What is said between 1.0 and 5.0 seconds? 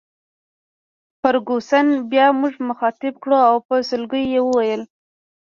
فرګوسن بیا موږ مخاطب کړو او په سلګیو یې وویل.